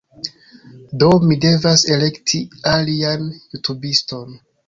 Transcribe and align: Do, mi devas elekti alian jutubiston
Do, 1.03 1.09
mi 1.31 1.37
devas 1.43 1.83
elekti 1.97 2.41
alian 2.73 3.31
jutubiston 3.35 4.35